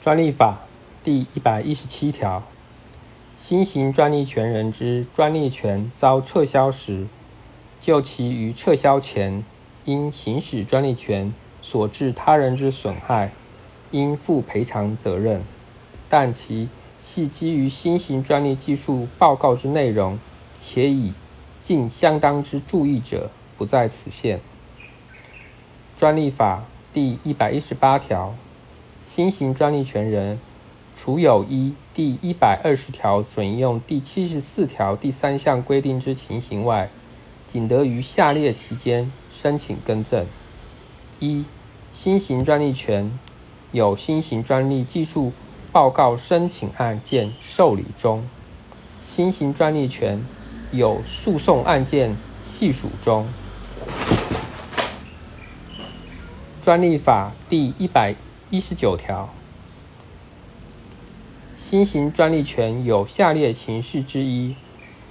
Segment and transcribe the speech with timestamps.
[0.00, 0.60] 专利法
[1.02, 2.44] 第一百一十七条，
[3.36, 7.08] 新型专利权人之专利权遭撤销时，
[7.80, 9.42] 就其于撤销前
[9.84, 13.32] 因行使专利权所致他人之损害，
[13.90, 15.42] 应负赔偿责任，
[16.08, 16.68] 但其
[17.00, 20.16] 系基于新型专利技术报告之内容，
[20.58, 21.12] 且已
[21.60, 24.40] 尽相当之注意者，不在此限。
[25.96, 26.62] 专利法
[26.92, 28.36] 第一百一十八条。
[29.10, 30.38] 新型专利权人，
[30.94, 36.90] 除有一第一百二十条准用第七十四条第三项规定之情形外，
[37.46, 40.26] 仅得于下列期间申请更正：
[41.20, 41.46] 一、
[41.90, 43.18] 新型专利权
[43.72, 45.32] 有新型专利技术
[45.72, 48.20] 报告申请案件受理中；
[49.02, 50.22] 新型专利权
[50.70, 53.26] 有诉讼案件系属中。
[56.60, 58.14] 专利法第一百。
[58.50, 59.28] 一十九条，
[61.54, 64.56] 新型专利权有下列情事之一，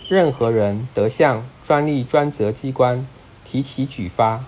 [0.10, 3.06] 任何人得向专利专责机关
[3.46, 4.44] 提起举发，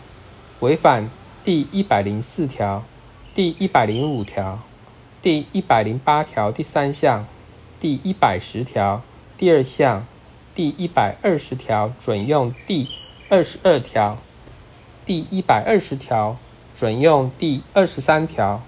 [0.62, 1.08] 违反
[1.44, 2.84] 第一百零四条、
[3.36, 4.60] 第一百零五条、
[5.22, 7.28] 第一百零八条第三项、
[7.80, 9.04] 第一百十条
[9.38, 10.08] 第二项、
[10.56, 12.90] 第一百二十条准用第
[13.30, 14.17] 二十二条、
[15.06, 16.40] 第一百二十条
[16.73, 18.64] 准用第二十三条。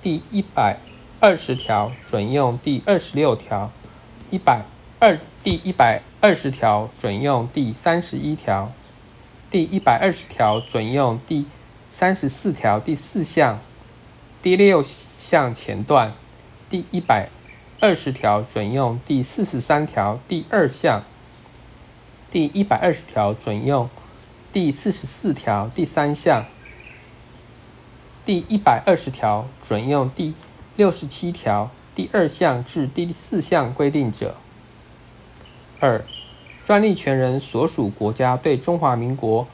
[0.00, 0.78] 第一百
[1.18, 3.72] 二十条准用第二十六条，
[4.30, 4.62] 一百
[5.00, 8.70] 二第一百二十条准用第三十一条，
[9.50, 11.46] 第一百二十条准用第
[11.90, 13.58] 三十四条第四项
[14.40, 16.12] 第六项前段，
[16.70, 17.28] 第一百
[17.80, 21.02] 二十条准用第四十三条第二项，
[22.30, 23.90] 第一百二十条准用
[24.52, 26.46] 第四十四条第三项。
[28.28, 30.34] 第一百二十条准用第
[30.76, 34.34] 六十七条第二项至第四项规定者；
[35.80, 36.04] 二、
[36.62, 39.48] 专利权人所属国家对中华民国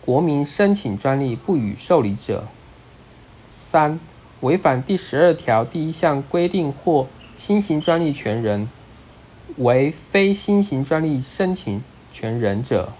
[0.00, 2.44] 国民申请专利不予受理者；
[3.58, 3.98] 三、
[4.42, 8.68] 违反第十二条第一项规定或新型专利权人
[9.56, 11.82] 为非新型专利申请
[12.12, 12.92] 权人者，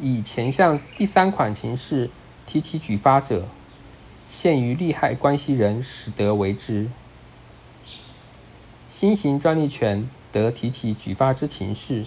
[0.00, 2.10] 以前项第三款情事。
[2.48, 3.46] 提起举发者，
[4.26, 6.88] 限于利害关系人使得为之。
[8.88, 12.06] 新型专利权得提起举发之情事，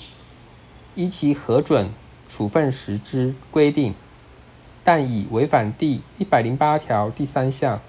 [0.96, 1.92] 依其核准
[2.28, 3.94] 处分时之规定，
[4.84, 7.80] 但以违反第一百零八条第三项、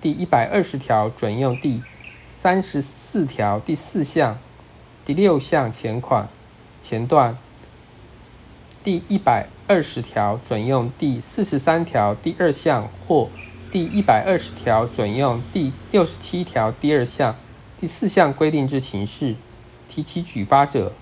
[0.00, 1.82] 第一百二十条准用第
[2.26, 4.38] 三十四条第四项、
[5.04, 6.30] 第六项前款
[6.80, 7.36] 前段。
[8.82, 13.28] 第一百二十条准用第四十三条第二项或
[13.70, 17.36] 第一百二十条准用第六十七条第二项。
[17.78, 19.36] 第四项规定之情事，
[19.86, 20.92] 提起举发者，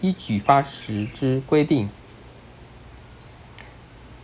[0.00, 1.90] 依举发时之规定，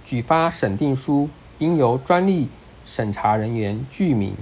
[0.07, 2.49] 举发审定书应由专利
[2.87, 4.35] 审查人员具名